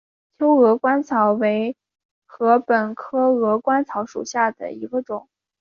[0.39, 1.77] 秋鹅观草为
[2.25, 5.29] 禾本科鹅观草属下的一个种。